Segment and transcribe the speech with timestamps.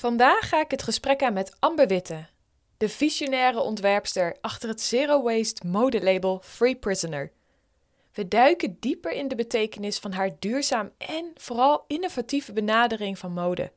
[0.00, 2.26] Vandaag ga ik het gesprek aan met Amber Witte,
[2.76, 7.32] de visionaire ontwerpster achter het zero waste modelabel Free Prisoner.
[8.12, 13.72] We duiken dieper in de betekenis van haar duurzaam en vooral innovatieve benadering van mode.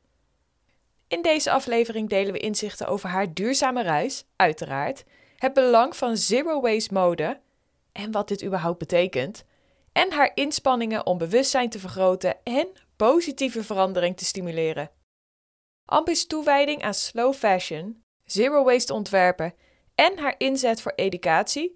[1.08, 5.04] In deze aflevering delen we inzichten over haar duurzame reis, uiteraard,
[5.38, 7.40] het belang van zero waste mode
[7.92, 9.46] en wat dit überhaupt betekent,
[9.92, 14.90] en haar inspanningen om bewustzijn te vergroten en positieve verandering te stimuleren.
[15.94, 19.54] Amber's toewijding aan slow fashion, zero waste ontwerpen
[19.96, 21.74] en haar inzet voor educatie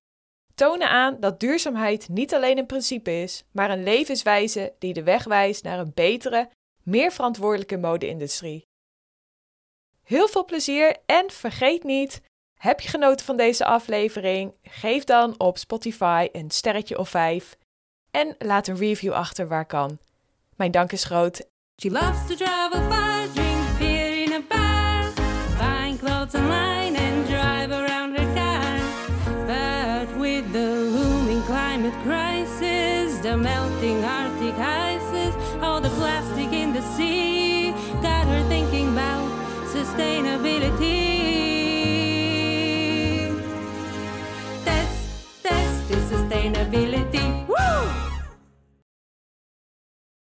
[0.55, 5.23] tonen aan dat duurzaamheid niet alleen een principe is, maar een levenswijze die de weg
[5.23, 6.49] wijst naar een betere,
[6.83, 8.61] meer verantwoordelijke mode-industrie.
[10.03, 12.21] Heel veel plezier en vergeet niet,
[12.59, 14.53] heb je genoten van deze aflevering?
[14.63, 17.57] Geef dan op Spotify een sterretje of vijf
[18.11, 19.99] en laat een review achter waar kan.
[20.55, 21.47] Mijn dank is groot.
[21.81, 23.46] She loves
[24.37, 25.11] a bar,
[25.57, 28.77] buying clothes online and drive around her car.
[29.47, 36.83] But with the looming climate crisis, the melting Arctic ices, all the plastic in the
[36.95, 37.71] sea,
[38.03, 39.27] got her thinking about
[39.73, 41.01] sustainability.
[44.63, 45.09] Test,
[45.41, 47.25] test is sustainability.
[47.47, 47.87] Woo!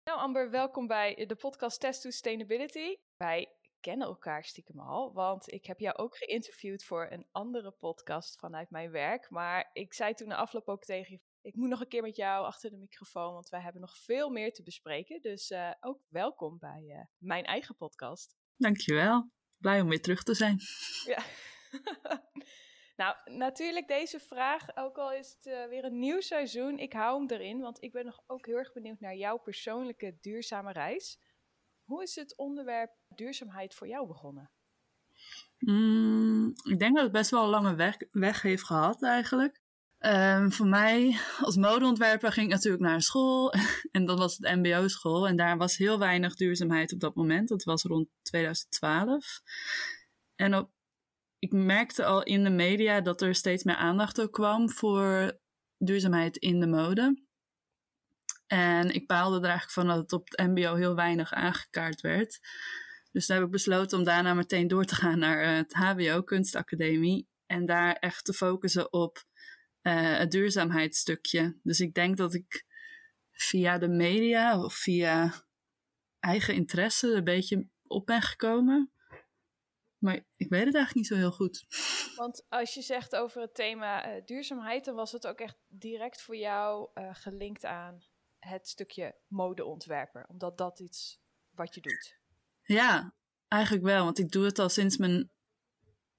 [0.03, 2.95] Nou Amber, welkom bij de podcast Test to Sustainability.
[3.17, 3.47] Wij
[3.83, 8.69] kennen elkaar stiekem al, want ik heb jou ook geïnterviewd voor een andere podcast vanuit
[8.69, 9.29] mijn werk.
[9.29, 12.15] Maar ik zei toen de afloop ook tegen je, ik moet nog een keer met
[12.15, 15.21] jou achter de microfoon, want wij hebben nog veel meer te bespreken.
[15.21, 18.35] Dus eh, ook welkom bij eh, mijn eigen podcast.
[18.57, 19.31] Dankjewel.
[19.59, 20.59] Blij om weer terug te zijn.
[21.05, 21.23] Ja.
[23.01, 27.19] nou, natuurlijk deze vraag, ook al is het eh, weer een nieuw seizoen, ik hou
[27.19, 31.19] hem erin, want ik ben nog ook heel erg benieuwd naar jouw persoonlijke duurzame reis.
[31.83, 34.51] Hoe is het onderwerp duurzaamheid voor jou begonnen?
[35.59, 39.61] Mm, ik denk dat het best wel een lange weg, heeft gehad eigenlijk.
[39.97, 43.53] Ehm, voor mij als modeontwerper ging ik natuurlijk naar school
[43.91, 47.47] en dat was het mbo-school en daar was heel weinig duurzaamheid op dat moment.
[47.47, 49.41] Dat was rond 2012.
[50.35, 50.71] En op,
[51.39, 55.39] ik merkte al in de media dat er steeds meer aandacht ook kwam voor
[55.77, 57.23] duurzaamheid in de mode.
[58.53, 62.39] En ik baalde er eigenlijk van dat het op het mbo heel weinig aangekaart werd.
[63.11, 66.21] Dus toen heb ik besloten om daarna meteen door te gaan naar eh, het hbo,
[66.21, 67.27] kunstacademie.
[67.45, 69.23] En daar echt te focussen op
[69.81, 71.59] uh, het duurzaamheidsstukje.
[71.63, 72.65] Dus ik denk dat ik
[73.31, 75.33] via de media of via
[76.19, 78.91] eigen interesse een beetje op ben gekomen.
[79.97, 81.65] Maar ik weet het eigenlijk niet zo heel goed.
[82.15, 86.21] Want als je zegt over het thema uh, duurzaamheid, dan was het ook echt direct
[86.21, 88.11] voor jou gelinkt aan
[88.43, 90.25] het stukje modeontwerper.
[90.27, 91.19] Omdat dat iets
[91.51, 92.17] wat je doet.
[92.63, 93.13] Ja,
[93.47, 94.03] eigenlijk wel.
[94.03, 95.31] Want ik doe het al sinds mijn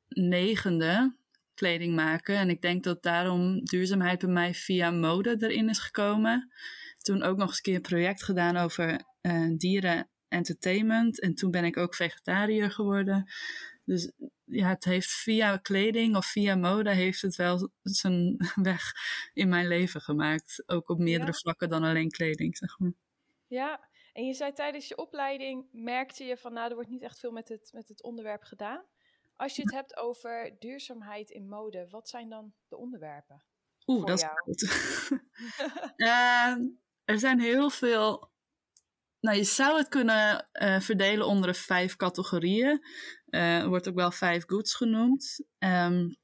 [0.08, 1.16] negende
[1.54, 2.36] kleding maken.
[2.36, 6.52] En ik denk dat daarom duurzaamheid bij mij via mode erin is gekomen.
[6.98, 11.20] Toen ook nog eens een keer een project gedaan over uh, dieren entertainment.
[11.20, 13.30] En toen ben ik ook vegetariër geworden.
[13.84, 14.12] Dus
[14.44, 18.92] ja, het heeft via kleding of via mode heeft het wel zijn weg
[19.32, 20.62] in mijn leven gemaakt.
[20.66, 21.38] Ook op meerdere ja.
[21.38, 22.92] vlakken dan alleen kleding, zeg maar.
[23.46, 27.18] Ja, en je zei tijdens je opleiding merkte je van nou, er wordt niet echt
[27.18, 28.84] veel met het, met het onderwerp gedaan.
[29.36, 33.44] Als je het hebt over duurzaamheid in mode, wat zijn dan de onderwerpen?
[33.86, 34.32] Oeh, dat jou?
[34.44, 35.20] is goed.
[35.96, 36.56] uh,
[37.14, 38.32] er zijn heel veel.
[39.24, 42.84] Nou, je zou het kunnen uh, verdelen onder vijf categorieën.
[43.30, 45.40] Uh, wordt ook wel vijf goods genoemd.
[45.58, 46.16] Um,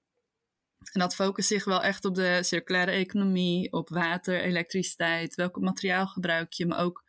[0.93, 6.07] en dat focust zich wel echt op de circulaire economie, op water, elektriciteit, welk materiaal
[6.07, 7.05] gebruik je, maar ook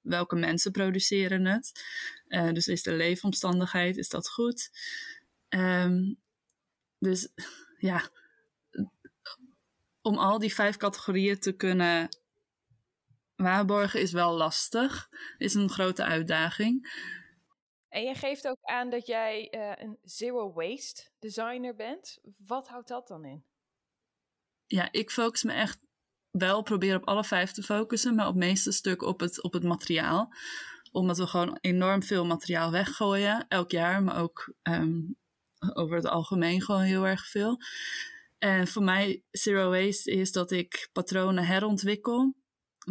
[0.00, 1.84] welke mensen produceren het.
[2.28, 4.70] Uh, dus is de leefomstandigheid, is dat goed?
[5.48, 6.16] Um,
[6.98, 7.28] dus
[7.78, 8.10] ja,
[10.02, 12.08] om al die vijf categorieën te kunnen
[13.36, 15.08] waarborgen is wel lastig.
[15.38, 17.04] Is een grote uitdaging.
[17.88, 22.18] En je geeft ook aan dat jij uh, een zero waste designer bent.
[22.46, 23.44] Wat houdt dat dan in?
[24.66, 25.78] Ja, ik focus me echt
[26.30, 29.52] wel, probeer op alle vijf te focussen, maar op het meeste stuk op het, op
[29.52, 30.34] het materiaal.
[30.92, 35.16] Omdat we gewoon enorm veel materiaal weggooien, elk jaar, maar ook um,
[35.74, 37.60] over het algemeen gewoon heel erg veel.
[38.38, 42.34] En voor mij, zero waste is dat ik patronen herontwikkel.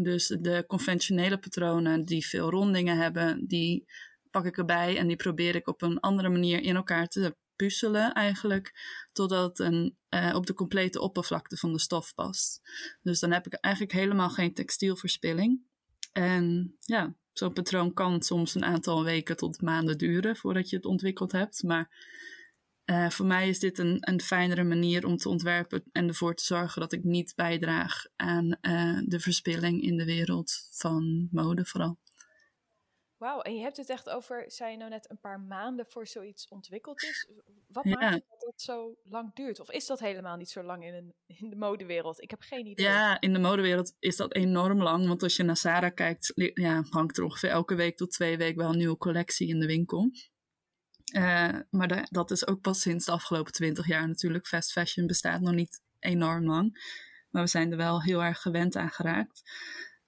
[0.01, 3.86] Dus de conventionele patronen die veel rondingen hebben, die
[4.31, 8.13] pak ik erbij en die probeer ik op een andere manier in elkaar te puzzelen
[8.13, 8.74] eigenlijk,
[9.12, 12.62] totdat het een, uh, op de complete oppervlakte van de stof past.
[13.01, 15.62] Dus dan heb ik eigenlijk helemaal geen textielverspilling.
[16.12, 20.86] En ja, zo'n patroon kan soms een aantal weken tot maanden duren voordat je het
[20.86, 21.63] ontwikkeld hebt.
[21.63, 21.89] Maar
[22.85, 26.43] uh, voor mij is dit een, een fijnere manier om te ontwerpen en ervoor te
[26.43, 31.97] zorgen dat ik niet bijdraag aan uh, de verspilling in de wereld van mode vooral.
[33.17, 36.07] Wauw, en je hebt het echt over, zei je nou net, een paar maanden voor
[36.07, 37.29] zoiets ontwikkeld is.
[37.67, 39.59] Wat maakt dat het zo lang duurt?
[39.59, 42.21] Of is dat helemaal niet zo lang in, een, in de modewereld?
[42.21, 42.85] Ik heb geen idee.
[42.85, 45.07] Ja, in de modewereld is dat enorm lang.
[45.07, 48.57] Want als je naar Sarah kijkt, ja, hangt er ongeveer elke week tot twee weken
[48.57, 50.11] wel een nieuwe collectie in de winkel.
[51.15, 54.47] Uh, maar dat is ook pas sinds de afgelopen twintig jaar natuurlijk.
[54.47, 56.94] Fast fashion bestaat nog niet enorm lang.
[57.29, 59.41] Maar we zijn er wel heel erg gewend aan geraakt.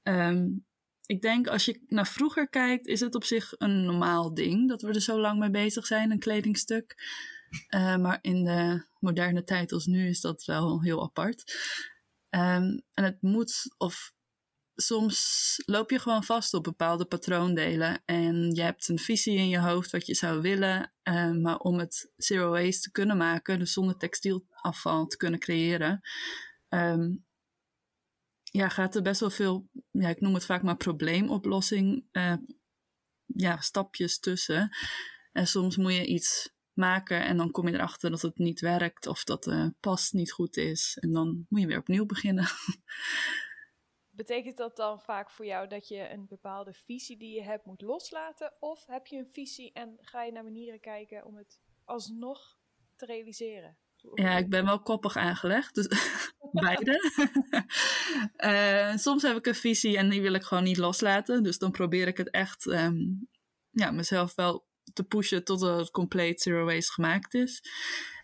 [0.03, 0.65] Um,
[1.05, 4.81] ik denk als je naar vroeger kijkt, is het op zich een normaal ding dat
[4.81, 6.95] we er zo lang mee bezig zijn, een kledingstuk.
[7.69, 11.55] Uh, maar in de moderne tijd als nu is dat wel heel apart.
[12.29, 14.13] Um, en het moet, of
[14.79, 18.01] soms loop je gewoon vast op bepaalde patroondelen.
[18.05, 20.93] En je hebt een visie in je hoofd wat je zou willen.
[21.03, 26.01] Uh, maar om het zero waste te kunnen maken, dus zonder textielafval te kunnen creëren,
[26.69, 27.25] um,
[28.43, 32.33] ja, gaat er best wel veel, ja, ik noem het vaak maar probleemoplossing, uh,
[33.25, 34.77] ja, stapjes tussen.
[35.31, 39.07] En soms moet je iets maken en dan kom je erachter dat het niet werkt
[39.07, 40.97] of dat de pas niet goed is.
[40.99, 42.47] En dan moet je weer opnieuw beginnen.
[44.17, 47.81] Betekent dat dan vaak voor jou dat je een bepaalde visie die je hebt moet
[47.81, 48.53] loslaten?
[48.59, 52.57] Of heb je een visie en ga je naar manieren kijken om het alsnog
[52.95, 53.77] te realiseren?
[54.13, 55.87] Ja, ik ben wel koppig aangelegd, dus
[56.51, 57.01] beide.
[58.37, 61.43] uh, soms heb ik een visie en die wil ik gewoon niet loslaten.
[61.43, 63.29] Dus dan probeer ik het echt um,
[63.71, 67.61] ja, mezelf wel te pushen tot het compleet zero waste gemaakt is.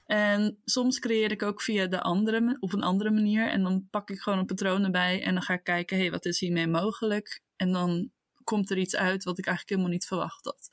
[0.06, 3.48] En soms creëer ik ook via de andere, op een andere manier.
[3.48, 6.12] En dan pak ik gewoon een patroon erbij en dan ga ik kijken, hé, hey,
[6.12, 7.42] wat is hiermee mogelijk?
[7.56, 8.12] En dan
[8.44, 10.70] komt er iets uit wat ik eigenlijk helemaal niet verwacht had.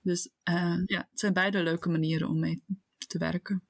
[0.00, 2.64] Dus uh, ja, het zijn beide leuke manieren om mee
[3.06, 3.68] te werken.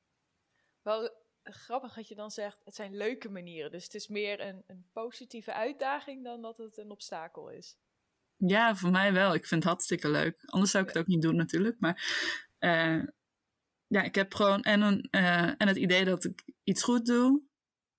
[0.82, 1.10] Wel
[1.42, 3.70] grappig dat je dan zegt, het zijn leuke manieren.
[3.70, 7.76] Dus het is meer een, een positieve uitdaging dan dat het een obstakel is.
[8.36, 9.34] Ja, voor mij wel.
[9.34, 10.42] Ik vind het hartstikke leuk.
[10.44, 11.80] Anders zou ik het ook niet doen natuurlijk.
[11.80, 12.02] Maar
[12.60, 13.02] uh,
[13.88, 17.46] ja, ik heb gewoon en, een, uh, en het idee dat ik iets goed doe.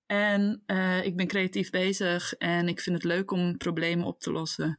[0.06, 4.32] En uh, ik ben creatief bezig en ik vind het leuk om problemen op te
[4.32, 4.78] lossen.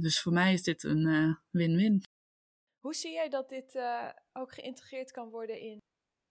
[0.00, 2.02] dus voor mij is dit een win-win.
[2.80, 3.78] Hoe zie jij dat dit
[4.32, 5.78] ook geïntegreerd kan worden in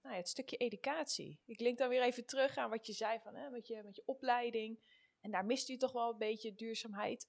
[0.03, 1.39] nou ja, het stukje educatie.
[1.45, 3.95] Ik link dan weer even terug aan wat je zei van, hè, met, je, met
[3.95, 4.79] je opleiding.
[5.19, 7.27] En daar mist u toch wel een beetje duurzaamheid.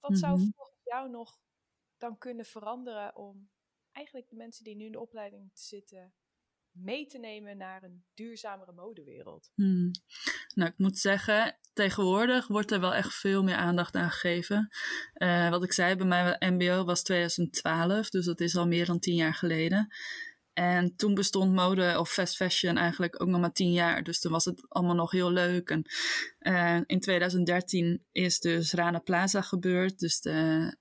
[0.00, 0.50] Wat zou mhm.
[0.56, 1.38] volgens jou nog
[1.96, 3.50] dan kunnen veranderen om
[3.92, 6.12] eigenlijk de mensen die nu in de opleiding zitten
[6.70, 9.50] mee te nemen naar een duurzamere modewereld?
[9.54, 9.90] Hmm.
[10.54, 14.68] Nou, ik moet zeggen, tegenwoordig wordt er wel echt veel meer aandacht aan gegeven.
[15.14, 18.98] Uh, wat ik zei, bij mij MBO was 2012, dus dat is al meer dan
[18.98, 19.94] tien jaar geleden.
[20.52, 24.02] En toen bestond mode of fast fashion eigenlijk ook nog maar tien jaar.
[24.02, 25.70] Dus toen was het allemaal nog heel leuk.
[25.70, 25.84] En
[26.40, 29.98] uh, in 2013 is dus Rana Plaza gebeurd.
[29.98, 30.76] Dus de,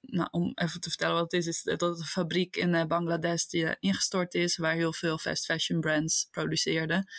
[0.00, 2.84] nou, om even te vertellen wat het is, is dat het een fabriek in uh,
[2.84, 7.10] Bangladesh die ingestort is, waar heel veel fast fashion brands produceerden.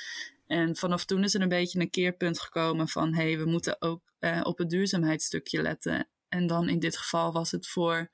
[0.48, 3.82] En vanaf toen is er een beetje een keerpunt gekomen van, hé, hey, we moeten
[3.82, 6.08] ook uh, op het duurzaamheidsstukje letten.
[6.30, 8.10] En dan in dit geval was het voor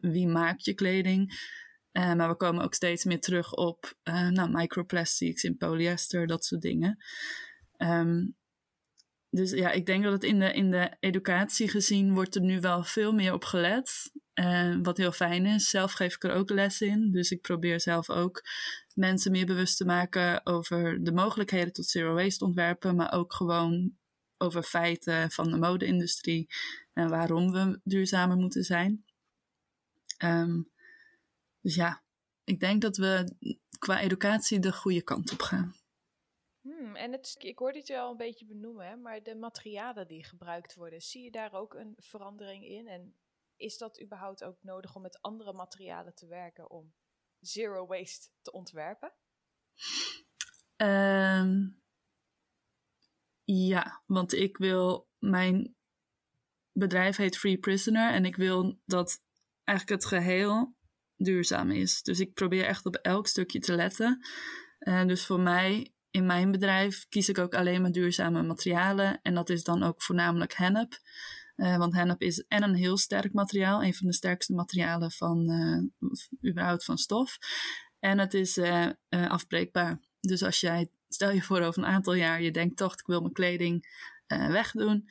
[0.00, 1.48] wie maakt je kleding.
[1.92, 7.04] Maar we komen ook steeds meer terug op nou, microplastics in polyester, dat soort dingen.
[7.78, 8.36] Um,
[9.30, 12.60] dus ja, ik denk dat het in de, in de educatie gezien wordt er nu
[12.60, 14.12] wel veel meer op gelet.
[14.82, 15.68] Wat heel fijn is.
[15.68, 17.10] Zelf geef ik er ook les in.
[17.12, 18.42] Dus ik probeer zelf ook
[18.94, 22.96] mensen meer bewust te maken over de mogelijkheden tot zero waste ontwerpen.
[22.96, 23.96] Maar ook gewoon
[24.38, 26.46] over feiten van de mode-industrie.
[26.92, 29.04] En waarom we duurzamer moeten zijn.
[30.24, 30.70] Um,
[31.60, 32.02] dus ja,
[32.44, 33.36] ik denk dat we
[33.78, 35.79] qua educatie de goede kant op gaan.
[37.00, 41.00] En het, ik hoorde het al een beetje benoemen, maar de materialen die gebruikt worden,
[41.00, 42.88] zie je daar ook een verandering in?
[42.88, 43.16] En
[43.56, 46.94] is dat überhaupt ook nodig om met andere materialen te werken om
[47.38, 49.12] zero waste te ontwerpen?
[50.76, 51.82] Um,
[53.44, 55.76] ja, want ik wil, mijn
[56.72, 59.22] bedrijf heet Free Prisoner en ik wil dat
[59.64, 60.76] eigenlijk het geheel
[61.16, 62.02] duurzaam is.
[62.02, 64.26] Dus ik probeer echt op elk stukje te letten.
[64.80, 69.20] Uh, dus voor mij, in mijn bedrijf, kies ik ook alleen maar duurzame materialen.
[69.22, 70.98] En dat is dan ook voornamelijk hennep.
[71.56, 75.50] Uh, want hennep is en een heel sterk materiaal, een van de sterkste materialen van
[75.50, 76.10] uh,
[76.50, 77.38] überhaupt van stof.
[77.98, 78.58] En het is
[79.08, 80.00] afbreekbaar.
[80.20, 83.20] Dus als jij, stel je voor over een aantal jaar, je denkt toch, ik wil
[83.20, 83.86] mijn kleding
[84.26, 85.08] wegdoen.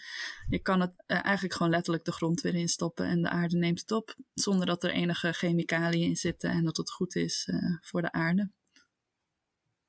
[0.47, 3.91] Je kan het eigenlijk gewoon letterlijk de grond weer instoppen en de aarde neemt het
[3.91, 4.15] op.
[4.33, 7.49] Zonder dat er enige chemicaliën in zitten en dat het goed is
[7.81, 8.51] voor de aarde.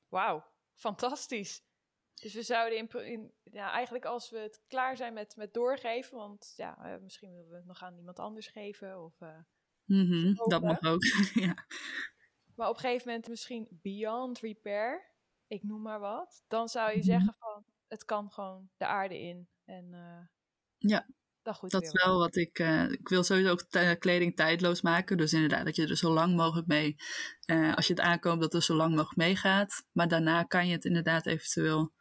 [0.07, 0.50] Wauw,
[0.81, 1.63] fantastisch.
[2.13, 6.17] Dus we zouden in, in, ja, eigenlijk als we het klaar zijn met, met doorgeven,
[6.17, 9.19] want ja, misschien willen we het nog aan iemand anders geven of
[9.85, 11.03] mm -hmm, dat mag ook,
[11.45, 11.65] ja.
[12.55, 15.11] Maar op een gegeven moment misschien beyond repair,
[15.47, 16.43] ik noem maar wat.
[16.47, 17.11] Dan zou je mm -hmm.
[17.11, 19.49] zeggen van, het kan gewoon de aarde in.
[19.65, 20.27] En uh,
[20.77, 21.07] ja,
[21.43, 22.59] dat, goed dat is wel wat ik...
[22.59, 25.17] Uh, ik wil sowieso ook kleding tijdloos maken.
[25.17, 26.95] Dus inderdaad dat je er zo lang mogelijk mee...
[27.45, 29.85] Uh, als je het aankomt dat er zo lang mogelijk meegaat.
[29.91, 31.91] Maar daarna kan je het inderdaad eventueel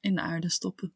[0.00, 0.94] in de aarde stoppen.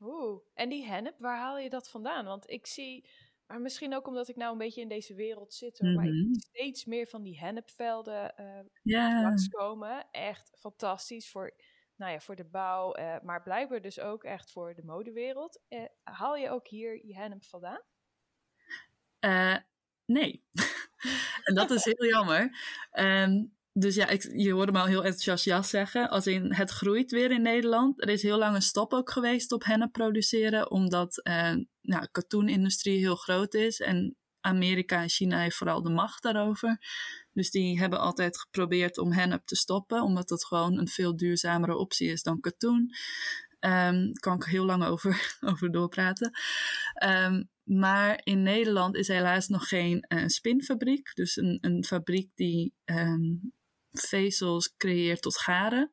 [0.00, 2.24] Oeh, en die hennep, waar haal je dat vandaan?
[2.24, 3.08] Want ik zie
[3.48, 5.78] maar misschien ook omdat ik nou een beetje in deze wereld zit.
[5.78, 6.30] Hoor, mm -hmm.
[6.30, 8.34] Maar steeds meer van die hennepvelden
[8.84, 10.06] uh, langskomen.
[10.10, 11.54] Echt fantastisch voor,
[11.98, 12.98] nou ja, voor de bouw.
[12.98, 15.60] Uh, maar blijkbaar dus ook echt voor de modewereld.
[15.68, 17.80] Uh, haal je ook hier je hennep vandaan?
[19.20, 19.56] Uh,
[20.04, 20.44] nee.
[21.46, 22.58] en dat is heel jammer.
[22.92, 26.10] Um, dus ja, ik, je hoorde me al heel enthousiast zeggen.
[26.10, 28.02] Als in, het groeit weer in Nederland.
[28.02, 30.70] Er is heel lang een stop ook geweest op hennep produceren.
[30.70, 31.20] Omdat
[31.80, 33.80] nou, de katoenindustrie heel groot is.
[33.80, 34.16] En
[34.48, 36.78] Amerika en China heeft vooral de macht daarover.
[37.32, 40.02] Dus die hebben altijd geprobeerd om hennep te stoppen.
[40.02, 42.94] Omdat dat gewoon een veel duurzamere optie is dan katoen.
[43.60, 46.30] Um, daar kan ik heel lang over, over doorpraten.
[47.04, 51.14] Um, maar in Nederland is helaas nog geen uh, spinfabriek.
[51.14, 53.52] Dus een, een fabriek die um,
[53.90, 55.92] vezels creëert tot garen.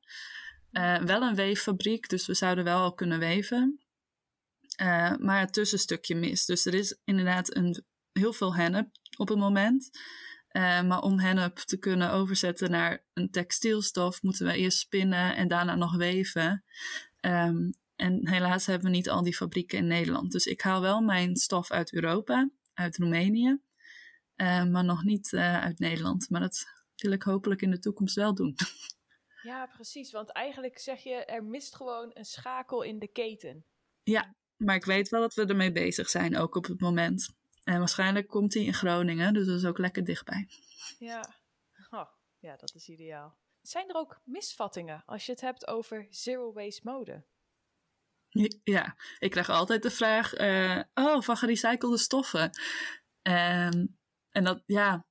[0.71, 3.79] Uh, wel een weeffabriek, dus we zouden wel al kunnen weven.
[4.81, 6.45] Uh, maar het tussenstukje mis.
[6.45, 7.83] Dus er is inderdaad een,
[8.19, 9.89] heel veel hennep op het moment.
[10.51, 15.47] Uh, maar om hennep te kunnen overzetten naar een textielstof, moeten we eerst spinnen en
[15.47, 16.63] daarna nog weven.
[17.21, 20.31] Um, en helaas hebben we niet al die fabrieken in Nederland.
[20.31, 23.59] Dus ik haal wel mijn stof uit Europa, uit Roemenië.
[24.35, 26.29] Uh, maar nog niet uh, uit Nederland.
[26.29, 28.55] Maar dat wil ik hopelijk in de toekomst wel doen.
[29.41, 30.11] Ja, precies.
[30.11, 33.65] Want eigenlijk zeg je, er mist gewoon een schakel in de keten.
[34.03, 37.35] Ja, maar ik weet wel dat we ermee bezig zijn, ook op het moment.
[37.65, 40.49] En waarschijnlijk komt hij in Groningen, dus dat is ook lekker dichtbij.
[40.99, 41.35] Ja,
[41.89, 43.37] oh, ja dat is ideaal.
[43.61, 47.25] Zijn er ook misvattingen als je het hebt over zero waste mode?
[48.63, 52.43] Ja, ik krijg altijd de vraag: uh, oh, van gerecyclede stoffen.
[53.21, 53.97] Um,
[54.29, 55.05] en dat, ja,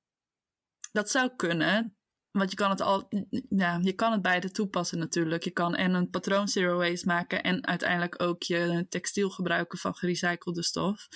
[0.91, 1.97] dat zou kunnen.
[2.35, 3.07] Want je kan het al,
[3.49, 5.43] ja, je kan het beide toepassen natuurlijk.
[5.43, 9.95] Je kan en een patroon zero waste maken en uiteindelijk ook je textiel gebruiken van
[9.95, 11.07] gerecyclede stof.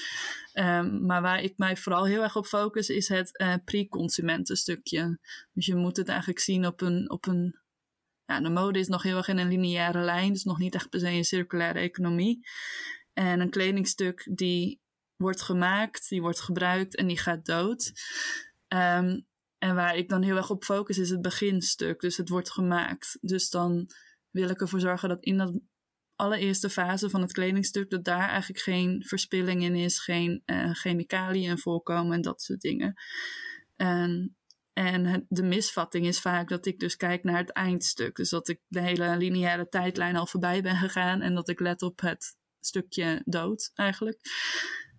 [0.53, 5.19] Um, maar waar ik mij vooral heel erg op focus is het uh, pre-consumentenstukje.
[5.53, 7.59] Dus je moet het eigenlijk zien op een, op een
[8.25, 10.89] ja, de mode is nog heel erg in een lineaire lijn, dus nog niet echt
[10.89, 12.47] per se een circulaire economie.
[13.13, 14.81] En een kledingstuk die
[15.15, 17.91] wordt gemaakt, die wordt gebruikt en die gaat dood.
[18.67, 19.27] Um,
[19.59, 23.17] en waar ik dan heel erg op focus is het beginstuk, dus het wordt gemaakt.
[23.21, 23.89] Dus dan
[24.29, 25.53] wil ik ervoor zorgen dat in dat
[26.15, 31.57] allereerste fase van het kledingstuk, dat daar eigenlijk geen verspilling in is, geen uh, chemicaliën
[31.57, 32.93] voorkomen en dat soort dingen.
[34.73, 38.15] En de misvatting is vaak dat ik dus kijk naar het eindstuk.
[38.15, 41.81] Dus dat ik de hele lineaire tijdlijn al voorbij ben gegaan en dat ik let
[41.81, 44.19] op het stukje dood eigenlijk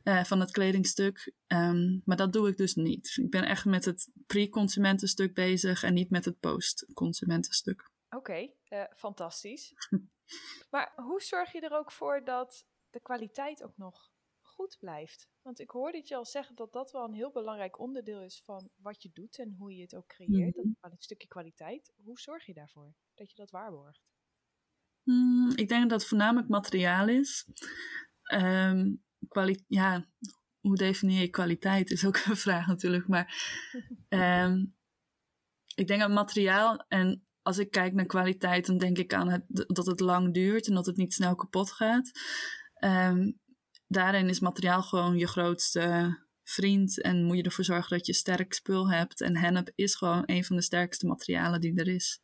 [0.04, 1.34] uh, van het kledingstuk.
[1.46, 3.16] Um, maar dat doe ik dus niet.
[3.16, 7.90] Ik ben echt met het pre-consumentenstuk bezig en niet met het post-consumentenstuk.
[8.06, 9.74] Oké, okay, uh, fantastisch.
[10.70, 15.28] maar hoe zorg je er ook voor dat de kwaliteit ook nog goed blijft?
[15.42, 18.42] Want ik hoorde het je al zeggen dat dat wel een heel belangrijk onderdeel is
[18.44, 20.56] van wat je doet en hoe je het ook creëert.
[20.56, 20.76] Mm -hmm.
[20.80, 21.92] Dat een stukje kwaliteit.
[21.96, 24.08] Hoe zorg je daarvoor dat je dat waarborgt?
[25.02, 27.46] Mm, ik denk dat het voornamelijk materiaal is.
[28.32, 29.02] Um,
[29.66, 30.06] ja,
[30.60, 33.08] hoe definieer je kwaliteit is ook een vraag natuurlijk.
[33.08, 33.34] Maar
[34.08, 34.76] um,
[35.80, 39.44] ik denk aan materiaal en als ik kijk naar kwaliteit, dan denk ik aan het,
[39.46, 42.10] dat het lang duurt en dat het niet snel kapot gaat.
[42.84, 43.40] Um,
[43.86, 48.52] daarin is materiaal gewoon je grootste vriend en moet je ervoor zorgen dat je sterk
[48.52, 49.20] spul hebt.
[49.20, 52.20] En hennep is gewoon een van de sterkste materialen die er is.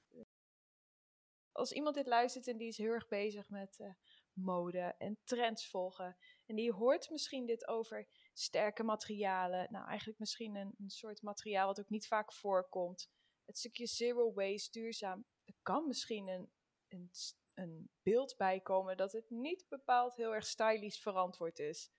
[1.52, 3.86] Als iemand dit luistert en die is heel erg bezig met uh,
[4.32, 10.56] mode en trends volgen en die hoort misschien dit over sterke materialen, nou eigenlijk misschien
[10.56, 13.10] een, een soort materiaal wat ook niet vaak voorkomt.
[13.44, 16.50] Het stukje zero waste, duurzaam, er kan misschien een,
[16.88, 17.10] een
[17.56, 21.90] een beeld bij komen dat het niet bepaald heel erg stylish verantwoord is.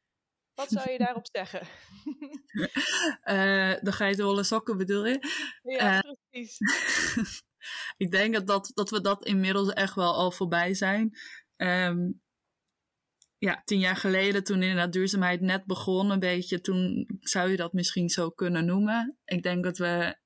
[0.54, 1.68] Wat zou je daarop zeggen?
[3.24, 5.20] uh, dan ga je de holle sokken bedoel je?
[5.62, 6.58] Ja, uh, precies.
[8.04, 11.18] ik denk dat, dat, dat we dat inmiddels echt wel al voorbij zijn.
[11.56, 12.22] Um,
[13.38, 17.74] ja, tien jaar geleden, toen inderdaad duurzaamheid net begon, een beetje, toen zou je dat
[17.74, 19.18] misschien zo kunnen noemen.
[19.26, 20.18] Ik denk dat we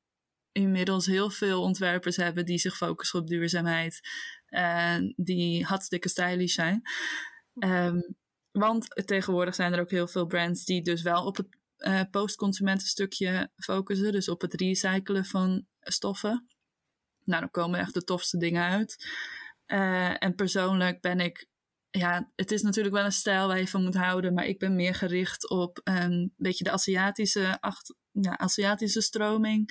[0.52, 4.00] inmiddels heel veel ontwerpers hebben die zich focussen op duurzaamheid.
[4.46, 6.82] En die hartstikke stylish zijn.
[7.60, 8.00] Ehm,
[8.52, 13.52] want tegenwoordig zijn er ook heel veel brands die dus wel op het uh, postconsumentenstukje
[13.56, 14.12] focussen.
[14.12, 16.48] Dus op het recyclen van stoffen.
[17.24, 19.06] Nou, dan komen echt de tofste dingen uit.
[19.68, 21.50] Uh, en persoonlijk ben ik
[21.92, 24.76] ja, het is natuurlijk wel een stijl waar je van moet houden, maar ik ben
[24.76, 29.70] meer gericht op een beetje de Aziatische, acht, ja, Aziatische stroming.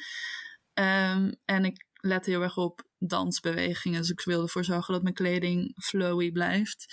[0.74, 5.14] Um, en ik let heel erg op dansbewegingen, dus ik wil ervoor zorgen dat mijn
[5.14, 6.86] kleding flowy blijft.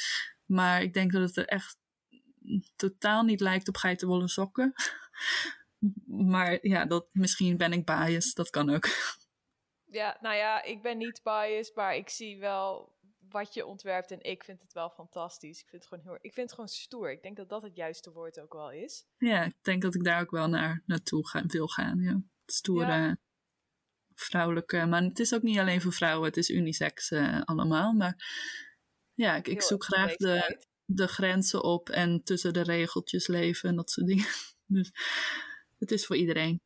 [0.45, 1.77] Maar ik denk dat het er echt
[2.75, 4.73] totaal niet lijkt op geitenwolle sokken.
[6.35, 8.87] maar ja, dat, misschien ben ik biased, dat kan ook.
[9.85, 12.95] Ja, nou ja, ik ben niet biased, maar ik zie wel
[13.29, 15.61] wat je ontwerpt en ik vind het wel fantastisch.
[15.61, 17.11] Ik vind het gewoon heel, ik vind het gewoon stoer.
[17.11, 19.05] Ik denk dat dat het juiste woord ook wel is.
[19.17, 21.99] Ja, ik denk dat ik daar ook wel naar naartoe gaan, wil gaan.
[21.99, 22.21] Ja.
[22.45, 23.17] Stoere,
[24.13, 27.93] vrouwelijke, maar het is ook niet alleen voor vrouwen, het is unisex uh, allemaal.
[27.93, 28.15] Maar
[29.13, 33.75] ja, ik, ik zoek graag de, de grenzen op en tussen de regeltjes leven en
[33.75, 34.25] dat soort dingen.
[34.69, 34.91] Dus
[35.77, 36.61] het is voor iedereen.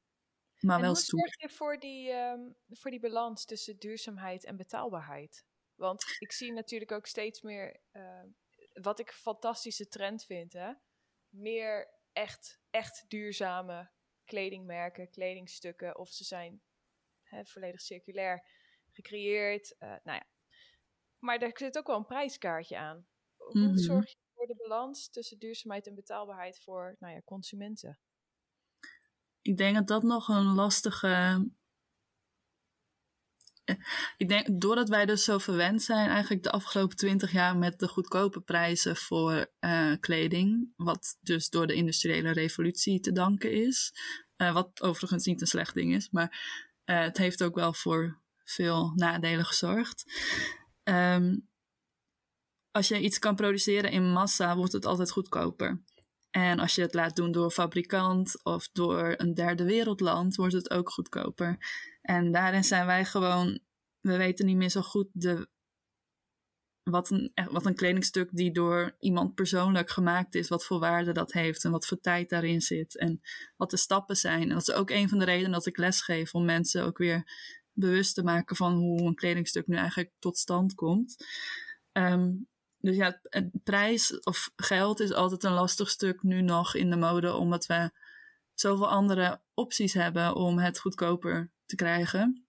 [0.60, 1.20] Maar en wel hoe stoer.
[1.20, 5.46] zorg je voor die, um, voor die balans tussen duurzaamheid en betaalbaarheid?
[5.82, 8.24] Want ik zie natuurlijk ook steeds meer, uh,
[8.74, 10.74] wat ik een fantastische trend vind, hè?
[11.30, 13.92] meer echt, echt duurzame
[14.26, 16.62] kledingmerken, kledingstukken, of ze zijn
[17.24, 18.46] hè, volledig circulair
[18.92, 19.76] gecreëerd.
[19.80, 20.26] Uh, nou ja.
[21.20, 23.08] Maar daar zit ook wel een prijskaartje aan.
[23.36, 23.78] Hoe Mhm.
[23.78, 28.00] zorg je voor de balans tussen duurzaamheid en betaalbaarheid voor nou ja, consumenten?
[29.42, 31.46] Ik denk dat dat nog een lastige.
[34.18, 37.88] Ik denk, doordat wij dus zo verwend zijn, eigenlijk de afgelopen twintig jaar met de
[37.88, 43.94] goedkope prijzen voor eh, kleding, wat dus door de industriële revolutie te danken is,
[44.36, 46.40] eh, wat overigens niet een slecht ding is, maar
[46.84, 50.06] eh, het heeft ook wel voor veel nadelen gezorgd.
[50.84, 51.38] Ehm,
[52.72, 55.82] als je iets kan produceren in massa, wordt het altijd goedkoper.
[56.30, 60.54] En als je het laat doen door een fabrikant of door een derde wereldland, wordt
[60.54, 61.58] het ook goedkoper.
[62.02, 63.60] En daarin zijn wij gewoon,
[64.00, 65.48] we weten niet meer zo goed de,
[66.84, 71.12] wat, een, echt- wat een kledingstuk die door iemand persoonlijk gemaakt is, wat voor waarde
[71.12, 73.22] dat heeft en wat voor tijd daarin zit en
[73.58, 74.42] wat de stappen zijn.
[74.42, 76.98] En dat is ook een van de redenen dat ik les geef, om mensen ook
[76.98, 77.24] weer
[77.74, 81.26] bewust te maken van hoe een kledingstuk nu eigenlijk tot stand komt.
[81.92, 82.32] Ehm,
[82.78, 83.22] dus ja,
[83.64, 87.92] prijs of geld is altijd een lastig stuk nu nog in de mode, omdat we
[88.54, 92.48] zoveel andere opties hebben om het goedkoper te krijgen.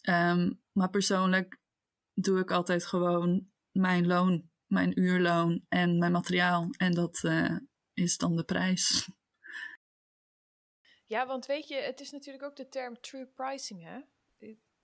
[0.00, 1.60] Ehm, maar persoonlijk
[2.14, 6.68] doe ik altijd gewoon mijn loon, mijn uurloon en mijn materiaal.
[6.76, 7.56] En dat eh,
[7.92, 9.08] is dan de prijs.
[11.08, 14.00] Ja, want weet je, het is natuurlijk ook de term true pricing, hè?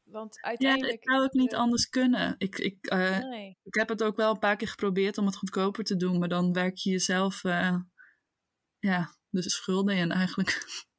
[0.03, 0.93] Want Ja, uiteindelijk...
[0.93, 2.35] ik zou het niet anders kunnen.
[2.39, 3.59] Ik, ik, eh, Nee.
[3.63, 6.29] ik heb het ook wel een paar keer geprobeerd om het goedkoper te doen, maar
[6.29, 7.77] dan werk je jezelf eh,
[8.79, 10.51] ja, de schulden in eigenlijk.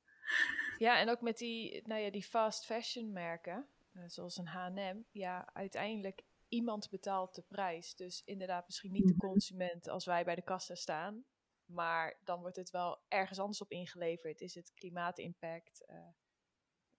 [0.78, 4.98] Ja, en ook met die, nou ja, die fast fashion merken, eh, zoals een H&M,
[5.12, 7.96] ja, uiteindelijk iemand betaalt de prijs.
[7.96, 9.28] Dus inderdaad misschien niet de Mhm.
[9.28, 11.26] consument als wij bij de kassa staan,
[11.66, 14.42] maar dan wordt het wel ergens anders op ingeleverd.
[14.42, 16.08] Is het klimaatimpact, eh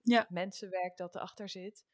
[0.01, 0.27] Ja.
[0.29, 1.85] mensenwerk dat erachter zit.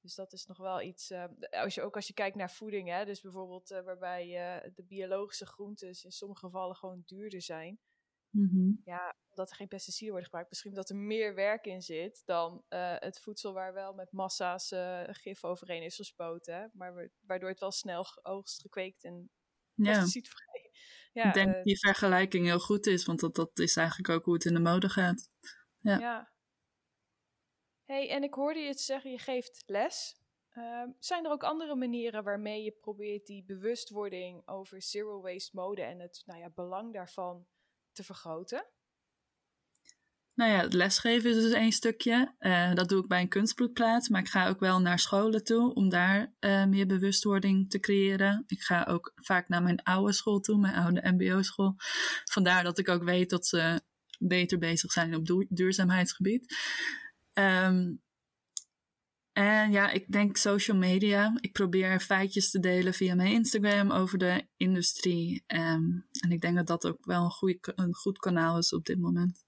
[0.00, 2.88] Dus dat is nog wel iets, eh, als je, ook als je kijkt naar voeding,
[2.88, 4.22] hè, dus bijvoorbeeld waarbij
[4.62, 7.78] eh, de biologische groentes in sommige gevallen gewoon duurder zijn
[8.32, 8.72] Mhm.
[8.84, 12.64] ja, omdat er geen pesticiden worden gebruikt, misschien omdat er meer werk in zit dan
[12.68, 16.70] eh, het voedsel waar wel met massa's eh, gif overheen is gespoten.
[16.74, 19.30] Maar wa- waardoor het wel snel geoogst, gekweekt en
[19.74, 20.70] Ja, pesticidevrij.
[21.12, 24.08] Ja, ik denk eh, dat die vergelijking heel goed is, want dat, dat is eigenlijk
[24.08, 25.30] ook hoe het in de mode gaat.
[25.80, 25.98] ja.
[25.98, 26.32] ja.
[27.84, 30.16] hey, en ik hoorde je het zeggen, je geeft les.
[30.50, 35.82] Ehm, zijn er ook andere manieren waarmee je probeert die bewustwording over zero waste mode
[35.82, 37.46] en het nou ja, belang daarvan
[37.92, 38.66] te vergroten?
[40.34, 42.34] Nou ja, het lesgeven is dus één stukje.
[42.38, 45.74] Eh, dat doe ik bij een kunstbloedplaats, maar ik ga ook wel naar scholen toe
[45.74, 48.44] om daar eh, meer bewustwording te creëren.
[48.46, 51.74] Ik ga ook vaak naar mijn oude school toe, mijn oude MBO-school.
[52.24, 53.80] Vandaar dat ik ook weet dat ze
[54.18, 56.56] beter bezig zijn op duur- duurzaamheidsgebied.
[57.32, 57.92] Ehm,
[59.32, 61.36] en ja, ik denk social media.
[61.40, 65.44] Ik probeer feitjes te delen via mijn Instagram over de industrie.
[65.46, 68.98] Ehm, en ik denk dat dat ook wel een, een goed kanaal is op dit
[68.98, 69.44] moment.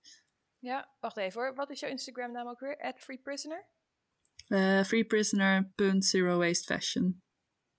[0.58, 1.54] Ja, wacht even hoor.
[1.54, 2.80] Wat is jouw Instagram naam ook weer?
[2.80, 3.66] At FreePrisoner?
[4.48, 7.22] Uh, freeprisoner.zerowastefashion.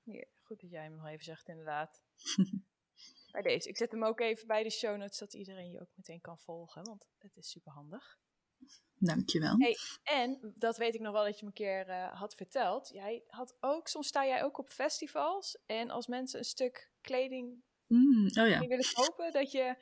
[0.03, 2.03] Hier, goed dat jij hem nog even zegt, inderdaad.
[3.31, 3.69] bij deze.
[3.69, 6.39] Ik zet hem ook even bij de show notes, zodat iedereen je ook meteen kan
[6.39, 8.17] volgen, want het is super handig.
[8.97, 9.55] Dankjewel.
[9.57, 12.89] Hey, en dat weet ik nog wel dat je me een keer uh, had verteld.
[12.93, 15.57] Jij had ook, soms sta jij ook op festivals.
[15.65, 18.59] En als mensen een stuk kleding Mm, oh ja.
[18.59, 19.75] willen kopen, dat je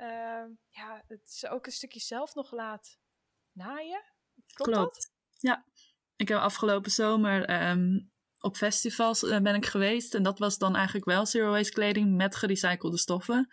[0.00, 2.98] uh, ja, het ze ook een stukje zelf nog laat
[3.52, 4.02] naaien.
[4.52, 4.94] Klopt, Klopt.
[4.94, 5.12] dat?
[5.38, 5.64] Ja.
[6.16, 8.12] Ik heb afgelopen zomer um,
[8.44, 10.14] op festivals uh, ben ik geweest.
[10.14, 13.48] En dat was dan eigenlijk wel zero waste kleding met gerecyclede stoffen.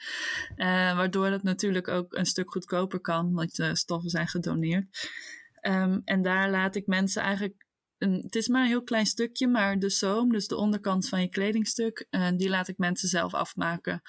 [0.56, 5.10] Uh, waardoor het natuurlijk ook een stuk goedkoper kan, want de stoffen zijn gedoneerd.
[5.62, 7.66] Um, en daar laat ik mensen eigenlijk
[7.98, 11.22] een, het is maar een heel klein stukje, maar de zoom, dus de onderkant van
[11.22, 14.02] je kledingstuk, die laat ik mensen zelf afmaken.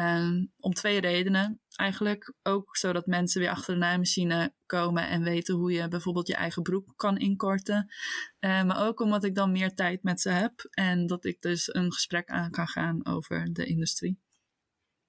[0.00, 2.34] Um, om twee redenen eigenlijk.
[2.42, 6.62] Ook zodat mensen weer achter de naaimachine komen en weten hoe je bijvoorbeeld je eigen
[6.62, 7.92] broek kan inkorten.
[8.40, 11.74] Uh, maar ook omdat ik dan meer tijd met ze heb en dat ik dus
[11.74, 14.18] een gesprek aan kan gaan over de industrie.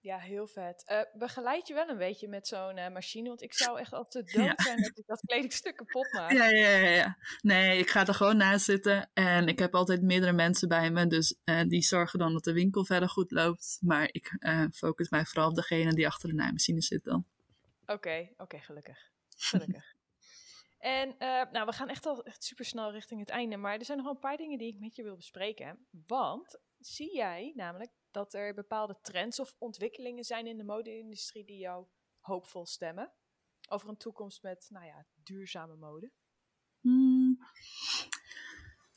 [0.05, 0.83] Ja, heel vet.
[0.91, 3.27] Uh, begeleid je wel een beetje met zo'n uh, machine?
[3.27, 4.53] Want ik zou echt altijd dood ja.
[4.57, 6.31] zijn dat ik dat kledingstuk kapot maak.
[6.31, 7.17] Ja, ja, ja, ja.
[7.41, 9.09] Nee, ik ga er gewoon naast zitten.
[9.13, 11.07] En ik heb altijd meerdere mensen bij me.
[11.07, 13.77] Dus uh, die zorgen dan dat de winkel verder goed loopt.
[13.81, 14.37] Maar ik
[14.73, 17.25] focus mij vooral op degene die achter de naaimachine zit dan.
[17.81, 19.11] Oké, okay, oké, okay, gelukkig.
[19.37, 19.93] Gelukkig.
[20.79, 21.15] en
[21.51, 23.57] nou, we gaan echt al echt super snel richting het einde.
[23.57, 25.87] Maar er zijn nog wel een paar dingen die ik met je wil bespreken.
[26.07, 31.57] Want zie jij namelijk dat er bepaalde trends of ontwikkelingen zijn in de mode-industrie die
[31.57, 31.85] jou
[32.19, 33.11] hoopvol stemmen?
[33.69, 36.11] Over een toekomst met, nou ja, duurzame mode?
[36.79, 37.39] Hmm.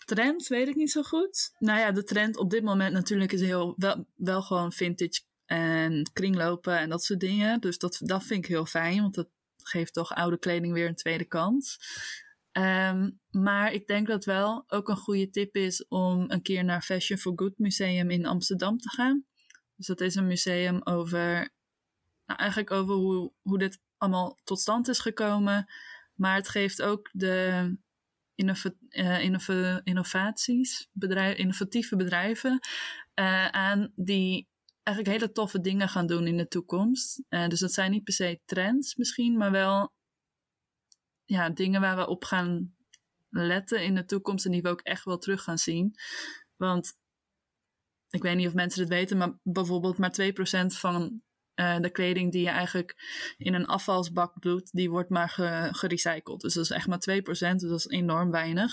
[0.04, 1.54] Trends weet ik niet zo goed.
[1.58, 6.10] Nou ja, de trend op dit moment natuurlijk is heel, wel, wel gewoon vintage en
[6.12, 7.60] kringlopen en dat soort dingen.
[7.60, 10.94] Dus dat, dat vind ik heel fijn, want dat geeft toch oude kleding weer een
[10.94, 11.78] tweede kans.
[12.52, 16.82] Um, maar ik denk dat wel ook een goede tip is om een keer naar
[16.82, 19.24] Fashion for Good Museum in Amsterdam te gaan.
[19.76, 21.50] Dus dat is een museum over,
[22.26, 25.72] nou eigenlijk over hoe, hoe dit allemaal tot stand is gekomen.
[26.14, 27.76] Maar het geeft ook de
[28.34, 32.60] innova innovaties, bedrijf, innovatieve bedrijven
[33.14, 34.48] uh, aan die
[34.82, 37.22] eigenlijk hele toffe dingen gaan doen in de toekomst.
[37.28, 39.92] Uh, dus dat zijn niet per se trends misschien, maar wel
[41.28, 42.74] ja, dingen waar we op gaan
[43.28, 45.94] letten in de toekomst en die we ook echt wel terug gaan zien.
[46.56, 46.92] Want
[48.10, 51.22] ik weet niet of mensen het weten, maar bijvoorbeeld maar 2% van
[51.54, 52.96] uh, de kleding die je eigenlijk
[53.36, 56.40] in een afvalsbak doet, die wordt maar ge gerecycled.
[56.40, 58.72] Dus dat is echt maar 2%, dus dat is enorm weinig.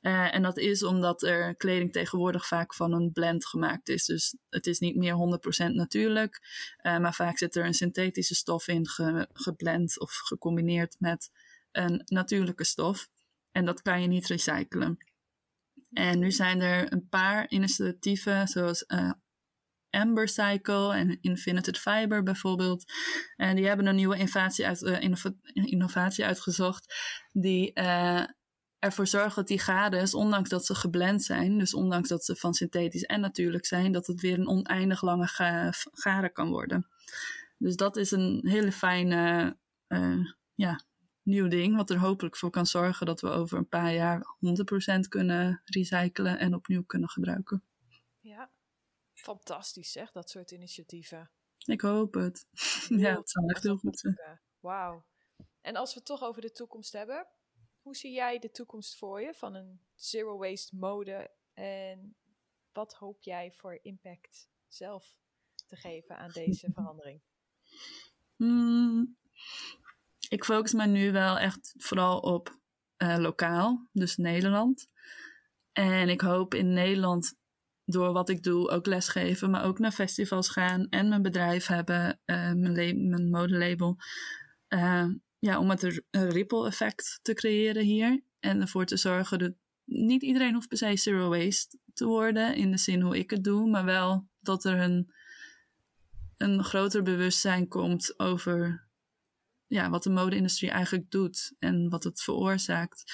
[0.00, 4.04] Uh, en dat is omdat er kleding tegenwoordig vaak van een blend gemaakt is.
[4.04, 6.40] Dus het is niet meer 100% natuurlijk,
[6.82, 11.30] uh, maar vaak zit er een synthetische stof in ge geblend of gecombineerd met
[11.76, 13.08] een natuurlijke stof.
[13.52, 14.96] En dat kan je niet recyclen.
[15.92, 19.12] En nu zijn er een paar initiatieven, zoals uh,
[19.90, 22.84] Amber Cycle en Infinited Fiber bijvoorbeeld.
[23.36, 26.94] En die hebben een nieuwe innovatie, uit, innova innovatie uitgezocht.
[27.32, 28.24] Die uh,
[28.78, 32.54] ervoor zorgt dat die gades, ondanks dat ze geblend zijn, dus ondanks dat ze van
[32.54, 36.88] synthetisch en natuurlijk zijn, dat het weer een oneindig lange ga garen kan worden.
[37.58, 39.56] Dus dat is een hele fijne
[40.54, 40.80] ja,
[41.24, 44.36] nieuw ding, wat er hopelijk voor kan zorgen dat we over een paar jaar
[44.96, 47.62] 100% kunnen recyclen en opnieuw kunnen gebruiken.
[48.20, 48.50] Ja,
[49.12, 51.30] fantastisch zeg, dat soort initiatieven.
[51.64, 52.46] Ik hoop het.
[52.88, 54.40] ja, het zou echt heel goed zijn.
[54.60, 55.04] Wauw.
[55.60, 57.26] En als we het toch over de toekomst hebben,
[57.80, 62.16] hoe zie jij de toekomst voor je van een zero waste mode en
[62.72, 65.18] wat hoop jij voor impact zelf
[65.66, 67.20] te geven aan deze verandering?
[68.36, 69.16] Hmm,
[70.34, 72.58] ik focus me nu wel echt vooral op
[73.02, 74.88] uh, lokaal, dus Nederland.
[75.72, 77.34] En ik hoop in Nederland
[77.84, 82.20] door wat ik doe ook lesgeven, maar ook naar festivals gaan en mijn bedrijf hebben,
[82.26, 83.96] uh, mijn, mijn modelabel.
[84.68, 85.06] Uh,
[85.38, 89.52] ja, om het een ripple effect te creëren hier en ervoor te zorgen dat
[89.84, 93.44] niet iedereen hoeft per se zero waste te worden in de zin hoe ik het
[93.44, 95.12] doe, maar wel dat er een,
[96.36, 98.83] een groter bewustzijn komt over
[99.66, 103.12] ja, wat de mode-industrie eigenlijk doet en wat het veroorzaakt.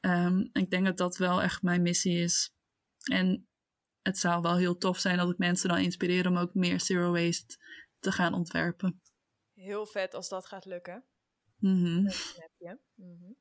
[0.00, 2.54] Um, ik denk dat dat wel echt mijn missie is.
[3.10, 3.48] En
[4.02, 7.12] het zou wel heel tof zijn dat ik mensen dan inspireer om ook meer zero
[7.12, 7.56] waste
[7.98, 9.02] te gaan ontwerpen.
[9.54, 11.04] Heel vet als dat gaat lukken.
[11.58, 12.04] Mm -hmm.
[12.36, 12.78] heb je.
[12.94, 13.36] Mm -hmm.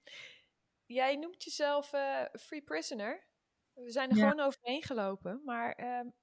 [0.86, 3.28] Jij noemt jezelf uh, free prisoner.
[3.74, 4.30] We zijn er ja.
[4.30, 5.42] gewoon overheen gelopen.
[5.44, 6.14] Maar um,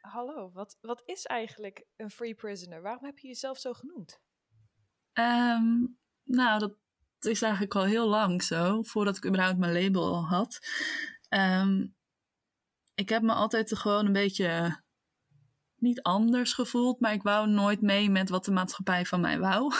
[0.00, 2.82] hallo, wat, wat is eigenlijk een free prisoner?
[2.82, 4.22] Waarom heb je jezelf zo genoemd?
[5.14, 6.76] Um, nou, dat
[7.20, 10.58] is eigenlijk al heel lang zo, voordat ik überhaupt mijn label al had.
[11.28, 11.94] Um,
[12.94, 14.82] ik heb me altijd gewoon een beetje
[15.76, 19.72] niet anders gevoeld, maar ik wou nooit mee met wat de maatschappij van mij wou.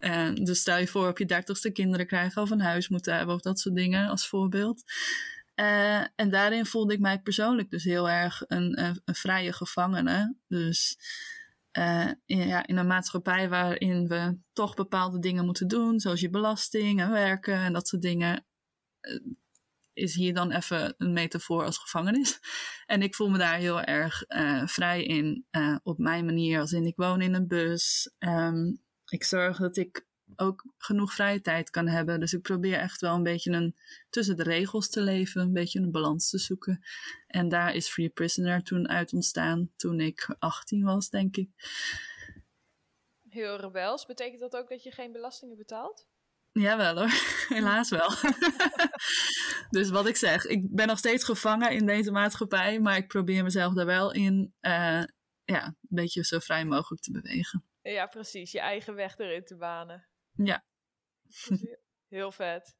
[0.00, 3.34] uh, dus stel je voor op je dertigste kinderen krijgen of een huis moeten hebben
[3.34, 4.82] of dat soort dingen als voorbeeld.
[5.54, 10.36] Uh, en daarin voelde ik mij persoonlijk dus heel erg een, een vrije gevangene.
[10.48, 10.98] Dus
[12.26, 17.00] in, ja, in een maatschappij waarin we toch bepaalde dingen moeten doen, zoals je belasting
[17.00, 18.46] en werken en dat soort dingen,
[19.92, 22.38] is hier dan even een metafoor als gevangenis.
[22.86, 25.46] En ik voel me daar heel erg uh, vrij in,
[25.82, 26.60] op mijn manier.
[26.60, 28.10] Als in ik woon in een bus.
[28.18, 30.06] Um, ik zorg dat ik
[30.36, 32.20] ook genoeg vrije tijd kan hebben.
[32.20, 33.76] Dus ik probeer echt wel een beetje een,
[34.10, 36.84] tussen de regels te leven, een beetje een balans te zoeken.
[37.26, 41.48] En daar is Free Prisoner toen uit ontstaan, toen ik 18 was, denk ik.
[43.28, 44.06] Heel rebels.
[44.06, 46.06] Betekent dat ook dat je geen belastingen betaalt?
[46.52, 47.10] Jawel hoor,
[47.56, 48.10] helaas wel.
[49.70, 53.42] dus wat ik zeg, ik ben nog steeds gevangen in deze maatschappij, maar ik probeer
[53.42, 55.02] mezelf daar wel in uh,
[55.44, 57.64] ja, een beetje zo vrij mogelijk te bewegen.
[57.82, 58.52] Ja, precies.
[58.52, 60.06] Je eigen weg erin te banen.
[60.34, 60.64] Ja.
[62.08, 62.76] Heel vet.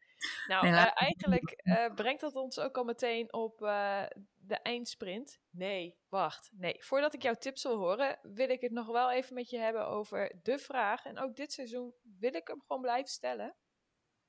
[0.47, 5.41] Nou, uh, eigenlijk uh, brengt dat ons ook al meteen op uh, de eindsprint.
[5.51, 6.51] Nee, wacht.
[6.53, 9.59] Nee, voordat ik jouw tips wil horen, wil ik het nog wel even met je
[9.59, 11.05] hebben over de vraag.
[11.05, 13.57] En ook dit seizoen wil ik hem gewoon blijven stellen.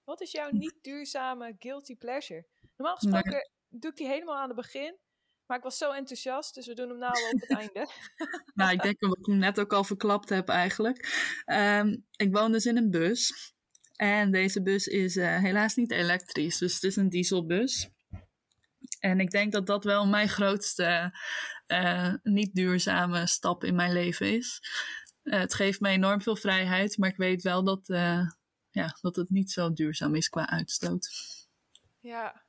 [0.03, 2.47] Wat is jouw niet duurzame guilty pleasure?
[2.75, 3.79] Normaal gesproken nee.
[3.79, 4.99] doe ik die helemaal aan het begin.
[5.45, 7.87] Maar ik was zo enthousiast, dus we doen hem nou al op het einde.
[8.53, 11.07] nou, ik denk dat ik hem net ook al verklapt heb eigenlijk.
[11.45, 13.53] Um, ik woon dus in een bus.
[13.95, 17.89] En deze bus is uh, helaas niet elektrisch, dus het is een dieselbus.
[18.99, 21.17] En ik denk dat dat wel mijn grootste
[21.67, 24.61] uh, niet duurzame stap in mijn leven is.
[25.23, 27.87] Uh, het geeft me enorm veel vrijheid, maar ik weet wel dat
[28.75, 31.09] ja, dat het niet zo duurzaam is qua uitstoot.
[31.99, 32.44] Ja,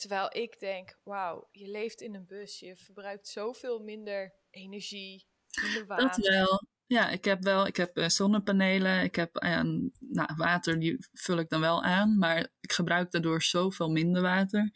[0.00, 5.26] terwijl ik denk, wauw, je leeft in een bus, je verbruikt zoveel minder energie,
[5.62, 6.06] minder water.
[6.06, 6.68] Dat wel.
[6.86, 9.60] Ja, ik heb wel, ik heb uh, zonnepanelen, ik heb uh,
[9.98, 14.70] nou, water, die vul ik dan wel aan, maar ik gebruik daardoor zoveel minder water.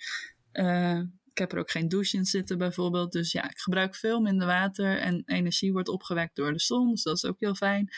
[0.52, 0.98] Uh,
[1.30, 4.46] ik heb er ook geen douche in zitten bijvoorbeeld, dus ja, ik gebruik veel minder
[4.46, 7.88] water en energie wordt opgewekt door de zon, dus dat is ook heel fijn.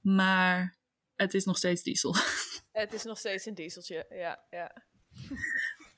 [0.00, 0.76] Maar
[1.16, 2.14] het is nog steeds diesel.
[2.72, 4.44] Het is nog steeds een dieseltje, ja.
[4.50, 4.84] ja.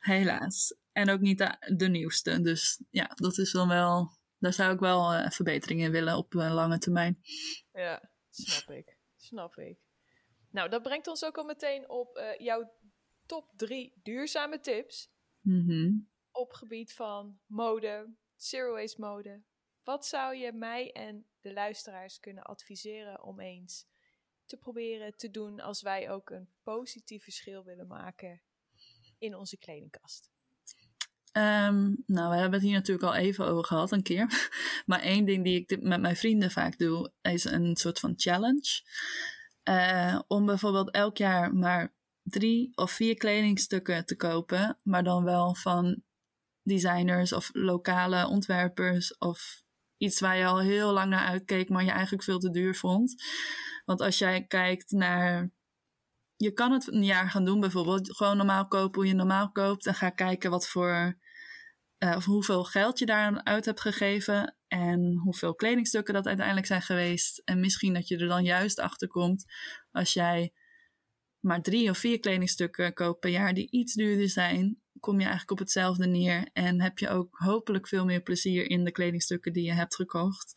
[0.05, 0.77] Helaas.
[0.93, 2.41] En ook niet de, de, nieuwste.
[2.41, 4.17] Dus ja, dat is dan wel.
[4.39, 7.23] Daar zou ik wel uh, verbeteringen in willen op uh, lange termijn.
[7.73, 8.99] Ja, snap ik.
[9.17, 9.79] Snap ik.
[10.51, 12.73] Nou, dat brengt ons ook al meteen op uh, jouw
[13.27, 15.11] top drie duurzame tips.
[15.41, 16.11] Mm -hmm.
[16.31, 19.43] Op gebied van mode, zero waste mode.
[19.83, 23.87] Wat zou je mij en de luisteraars kunnen adviseren om eens
[24.45, 28.43] te proberen te doen als wij ook een positief verschil willen maken
[29.19, 30.31] in onze kledingkast?
[31.37, 34.51] Um, nou, we hebben het hier natuurlijk al even over gehad een keer.
[34.87, 38.83] Maar één ding die ik met mijn vrienden vaak doe, is een soort van challenge.
[39.65, 45.55] Uh, om bijvoorbeeld elk jaar maar drie of vier kledingstukken te kopen, maar dan wel
[45.55, 46.03] van
[46.63, 49.63] designers of lokale ontwerpers of
[49.97, 53.23] iets waar je al heel lang naar uitkeek, maar je eigenlijk veel te duur vond.
[53.85, 55.51] Want als jij kijkt naar.
[56.37, 58.17] Je kan het een jaar gaan doen, bijvoorbeeld.
[58.17, 59.87] Gewoon normaal kopen hoe je normaal koopt.
[59.87, 61.19] En ga kijken wat voor.
[61.99, 64.57] Uh, of hoeveel geld je daar uit hebt gegeven.
[64.69, 67.43] En hoeveel kledingstukken dat uiteindelijk zijn geweest.
[67.45, 69.45] En misschien dat je er dan juist achter komt.
[69.91, 70.53] Als jij
[71.41, 74.81] maar drie of vier kledingstukken koopt per jaar die iets duurder zijn.
[75.01, 76.49] Kom je eigenlijk op hetzelfde neer.
[76.53, 80.55] En heb je ook hopelijk veel meer plezier in de kledingstukken die je hebt gekocht.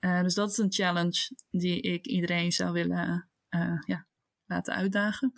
[0.00, 4.06] Uh, dus dat is een challenge die ik iedereen zou willen uh, ja,
[4.50, 5.32] laten uitdagen.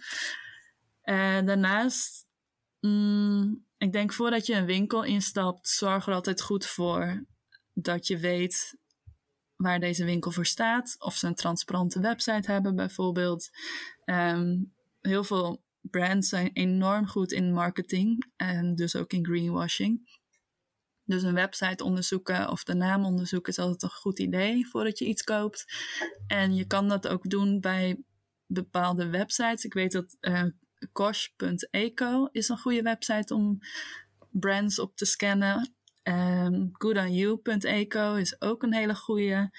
[1.04, 2.26] Uh, daarnaast,
[2.80, 7.24] mm, ik denk voordat je een winkel instapt, zorg er altijd goed voor
[7.72, 8.76] dat je weet
[9.56, 10.94] waar deze winkel voor staat.
[10.98, 13.50] Of ze een transparante website hebben bijvoorbeeld.
[14.04, 20.20] Um, heel veel brands zijn enorm goed in marketing en dus ook in greenwashing.
[21.04, 25.04] Dus een website onderzoeken of de naam onderzoeken is altijd een goed idee voordat je
[25.04, 25.64] iets koopt.
[26.26, 28.02] En je kan dat ook doen bij
[28.52, 29.64] bepaalde websites.
[29.64, 30.44] Ik weet dat uh,
[30.92, 33.58] Kosh.eco is een goede website om
[34.30, 35.74] brands op te scannen.
[36.02, 39.50] Um, Goodonyou.eco is ook een hele goede.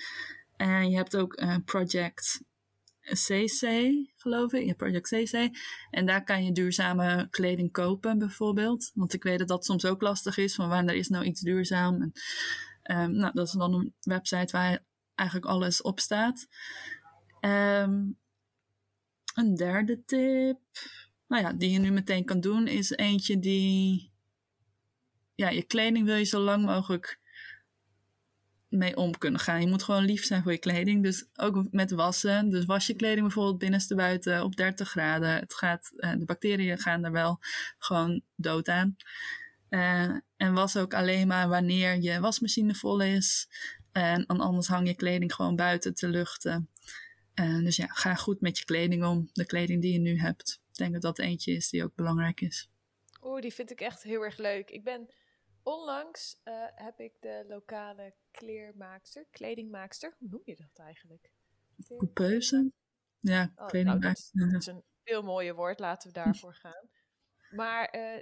[0.56, 2.42] En je hebt ook uh, Project
[3.04, 4.66] CC, geloof ik.
[4.66, 5.50] Ja, Project CC.
[5.90, 8.92] En daar kan je duurzame kleding kopen, bijvoorbeeld.
[8.94, 12.02] Want ik weet dat dat soms ook lastig is, van wanneer is nou iets duurzaam.
[12.02, 14.84] En, um, nou, dat is dan een website waar
[15.16, 16.48] eigenlijk alles op staat.
[17.42, 18.18] Um,
[19.34, 20.60] een derde tip,
[21.28, 24.12] nou ja, die je nu meteen kan doen, is eentje die,
[25.36, 27.22] ja, je kleding wil je zo lang mogelijk
[28.74, 29.62] mee om kunnen gaan.
[29.62, 31.04] Je moet gewoon lief zijn voor je kleding.
[31.04, 32.50] Dus ook met wassen.
[32.50, 35.30] Dus was je kleding bijvoorbeeld binnenste buiten op 30 graden.
[35.30, 37.40] Het gaat, uh, de bacteriën gaan er wel
[37.78, 38.96] gewoon dood aan.
[39.70, 43.48] Uh, en was ook alleen maar wanneer je wasmachine vol is.
[43.92, 46.70] En anders hang je kleding gewoon buiten te luchten.
[47.40, 49.30] Uh, dus ja, ga goed met je kleding om.
[49.34, 50.62] De kleding die je nu hebt.
[50.72, 52.70] Ik denk dat dat eentje is die ook belangrijk is.
[53.22, 54.70] Oeh, die vind ik echt heel erg leuk.
[54.70, 55.10] Ik ben
[55.64, 61.32] onlangs uh, heb ik de lokale kleermaakster, kledingmaakster, hoe noem je dat eigenlijk?
[61.98, 62.72] Coupeuse?
[63.20, 64.40] Ja, oh, kledingmaakster.
[64.40, 66.90] Nou, dat, is een veel mooier woord, laten we daarvoor gaan.
[67.50, 68.22] Maar uh,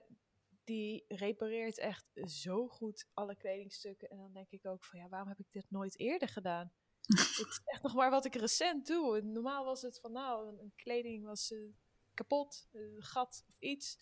[0.63, 4.09] die repareert echt zo goed alle kledingstukken.
[4.09, 6.71] En dan denk ik ook van ja, waarom heb ik dit nooit eerder gedaan?
[7.17, 9.21] Het is echt nog maar wat ik recent doe.
[9.21, 11.73] Normaal was het van nou, een kleding was uh,
[12.13, 13.99] kapot, een gat of iets.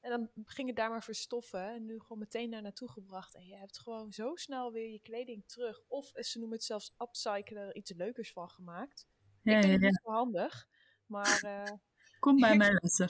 [0.00, 1.68] En dan ging het daar maar verstoffen.
[1.68, 3.34] En nu gewoon meteen daar naartoe gebracht.
[3.34, 5.82] En je hebt gewoon zo snel weer je kleding terug.
[5.88, 9.06] Of ze noemen het zelfs upcyclen, er iets leukers van gemaakt.
[9.42, 9.92] Ja, ik denk ja, ja.
[9.92, 10.68] het wel handig.
[11.06, 11.42] Maar...
[11.44, 11.78] Uh,
[12.18, 13.08] Kom bij mij lessen.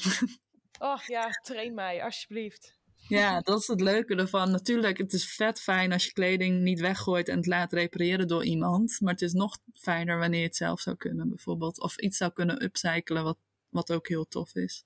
[0.79, 2.80] Ach ja, train mij, alsjeblieft.
[3.11, 4.51] Ja, dat is het leuke ervan.
[4.51, 8.45] Natuurlijk, het is vet fijn als je kleding niet weggooit en het laat repareren door
[8.45, 9.01] iemand.
[9.01, 11.81] Maar het is nog fijner wanneer je het zelf zou kunnen, bijvoorbeeld.
[11.81, 14.85] Of iets zou kunnen upcyclen, wat, wat ook heel tof is.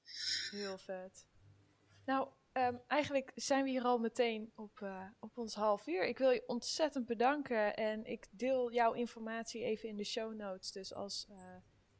[0.50, 1.26] Heel vet.
[2.04, 6.06] Nou, um, eigenlijk zijn we hier al meteen op, uh, op ons half uur.
[6.06, 10.72] Ik wil je ontzettend bedanken en ik deel jouw informatie even in de show notes.
[10.72, 11.36] Dus als uh,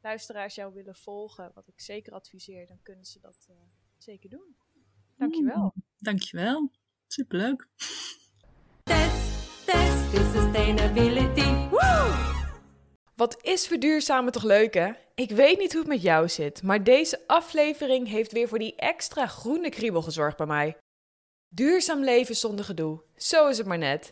[0.01, 3.55] luisteraars jou willen volgen, wat ik zeker adviseer, dan kunnen ze dat uh,
[3.97, 4.55] zeker doen.
[5.17, 5.71] Dankjewel.
[5.75, 6.71] Mm, dankjewel.
[7.07, 7.67] Superleuk.
[8.83, 11.69] Test, test, is sustainability.
[11.69, 12.13] Woo!
[13.15, 14.91] Wat is verduurzamen toch leuk hè?
[15.15, 18.75] Ik weet niet hoe het met jou zit, maar deze aflevering heeft weer voor die
[18.75, 20.77] extra groene kriebel gezorgd bij mij.
[21.47, 24.11] Duurzaam leven zonder gedoe, zo is het maar net.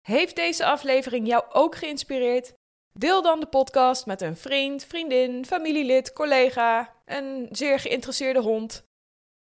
[0.00, 2.52] Heeft deze aflevering jou ook geïnspireerd?
[2.92, 8.87] Deel dan de podcast met een vriend, vriendin, familielid, collega, een zeer geïnteresseerde hond.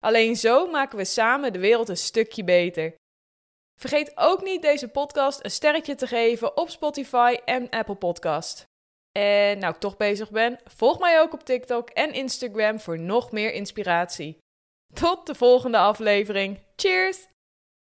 [0.03, 2.95] Alleen zo maken we samen de wereld een stukje beter.
[3.79, 8.65] Vergeet ook niet deze podcast een sterretje te geven op Spotify en Apple Podcast.
[9.11, 13.31] En nou ik toch bezig ben, volg mij ook op TikTok en Instagram voor nog
[13.31, 14.37] meer inspiratie.
[14.93, 16.59] Tot de volgende aflevering.
[16.75, 17.32] Cheers!